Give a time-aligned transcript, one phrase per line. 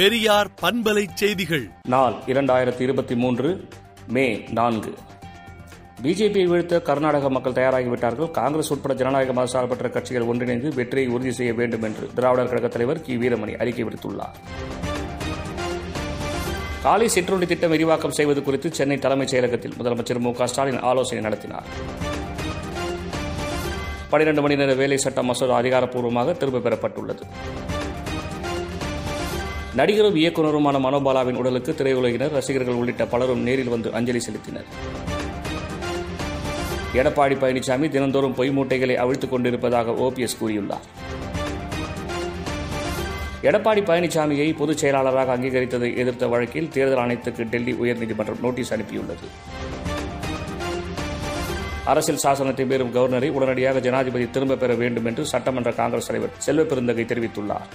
[0.00, 1.70] பெரியார் பண்பலை செய்திகள்.
[1.88, 3.68] நாள் இரண்டாயிரத்தி இருபத்தி மூன்று
[4.08, 4.94] மே நான்கு.
[6.02, 8.30] பிஜேபியை வீழ்த்த கர்நாடக மக்கள் தயாராகிவிட்டார்கள்.
[8.30, 13.16] காங்கிரஸ் உட்பட ஜனநாயக மதசார்பற்ற கட்சிகள் ஒன்றிணைந்து வெற்றியை உறுதி செய்ய வேண்டும் என்று திராவிடர் கழக தலைவர் கி.
[13.16, 14.34] வீரமணி அறிக்கை விடுத்துள்ளார்.
[16.82, 21.64] காலை சிற்றுண்டி திட்டம் விரிவாக்கம் செய்வது குறித்து சென்னை தலைமைச் செயலகத்தில் முதலமைச்சர் மு க ஸ்டாலின் ஆலோசனை நடத்தினார்.
[24.10, 27.22] பனிரெண்டு மணி நேர வேலை சட்ட மசோதா அதிகாரப்பூர்வமாக திரும்பப் பெறப்பட்டுள்ளது.
[29.74, 34.64] நடிகரும் இயக்குநருமான மனோபாலாவின் உடலுக்கு திரையுலகினர் ரசிகர்கள் உள்ளிட்ட பலரும் நேரில் வந்து அஞ்சலி செலுத்தினர்.
[36.94, 40.86] எடப்பாடி பழனிசாமி தினந்தோறும் பொய் மூட்டைகளை அவிழ்த்துக் கொண்டிருப்பதாக ஓபிஎஸ் கூறியுள்ளார்.
[43.42, 49.26] எடப்பாடி பழனிசாமியை பொதுச் செயலாளராக அங்கீகரித்ததை எதிர்த்த வழக்கில் தேர்தல் ஆணையத்துக்கு டெல்லி உயர்நீதிமன்றம் நோட்டீஸ் அனுப்பியுள்ளது.
[51.84, 57.04] அரசியல் சாசனத்தை மீறும் கவர்னரை உடனடியாக ஜனாதிபதி திரும்பப் பெற வேண்டும் என்று சட்டமன்ற காங்கிரஸ் தலைவர் செல்வ பெருந்தகை
[57.04, 57.68] தெரிவித்துள்ளார்.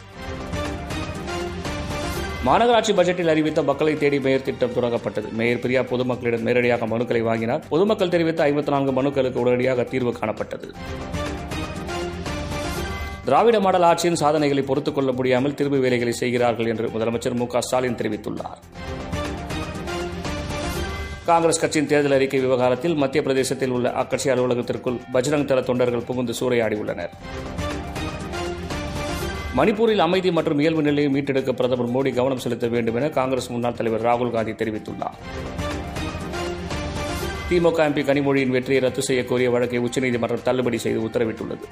[2.45, 5.31] மாநகராட்சி பட்ஜெட்டில் அறிவித்த மக்களை தேடி மேயர் திட்டம் தொடங்கப்பட்டது.
[5.31, 7.63] மேயர் பிரியா பொதுமக்களிடம் நேரடியாக மனுக்களை வாங்கினார்.
[7.69, 10.71] பொதுமக்கள் தெரிவித்த ஐம்பத்தி நான்கு மனுக்களுக்கு உடனடியாக தீர்வு காணப்பட்டது.
[13.25, 18.59] திராவிட மாடல் ஆட்சியின் சாதனைகளை பொறுத்துக் கொள்ள முடியாமல் திரும்பு வேலைகளை செய்கிறார்கள் என்று முதலமைச்சர் மு ஸ்டாலின் தெரிவித்துள்ளார்.
[21.25, 27.09] காங்கிரஸ் கட்சியின் தேர்தல் அறிக்கை விவகாரத்தில் மத்திய பிரதேசத்தில் உள்ள அக்கட்சி அலுவலகத்திற்குள் பஜ்ரங் தள தொண்டர்கள் புகுந்து சூறையாடியுள்ளனர்.
[29.57, 34.03] மணிப்பூரில் அமைதி மற்றும் இயல்பு நிலையை மீட்டெடுக்க பிரதமர் மோடி கவனம் செலுத்த வேண்டும் என காங்கிரஸ் முன்னாள் தலைவர்
[34.07, 35.15] ராகுல் காந்தி தெரிவித்துள்ளார்.
[37.49, 41.65] திமுக எம்பி கனிமொழியின் வெற்றியை ரத்து செய்யக்கோரிய வழக்கை உச்சநீதிமன்றம் தள்ளுபடி செய்து உத்தரவிட்டுள்ளது.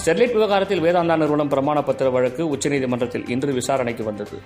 [0.00, 4.38] ஸ்டெர்லைட் விவகாரத்தில் வேதாந்தா நிறுவனம் பிரமாண பத்திர வழக்கு உச்சநீதிமன்றத்தில் இன்று விசாரணைக்கு வந்தது.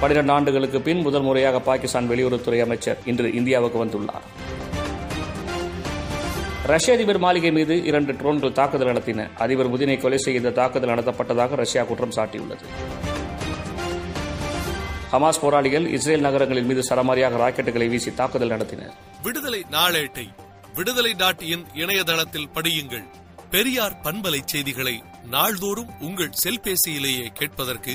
[0.00, 4.26] பனிரெண்டு ஆண்டுகளுக்கு பின் முதல் முறையாக பாகிஸ்தான் வெளியுறவுத்துறை அமைச்சர் இன்று இந்தியாவுக்கு வந்துள்ளார்.
[6.70, 9.26] ரஷ்ய அதிபர் மாளிகை மீது இரண்டு ட்ரோன்கள் தாக்குதல் நடத்தின.
[9.44, 12.64] அதிபர் புதினை கொலை செய்ய இந்த தாக்குதல் நடத்தப்பட்டதாக ரஷ்யா குற்றம் சாட்டியுள்ளது.
[15.12, 18.92] ஹமாஸ் போராளிகள் இஸ்ரேல் நகரங்களின் மீது சரமாரியாக ராக்கெட்டுகளை வீசி தாக்குதல் நடத்தினர்.
[19.22, 20.26] விடுதலை நாளேட்டை
[20.74, 23.06] விடுதலை டாட் இன் இணையதளத்தில் படியுங்கள்.
[23.50, 27.94] பெரியார் பண்பலை செய்திகளை நாள்தோறும் உங்கள் செல்பேசியிலேயே கேட்பதற்கு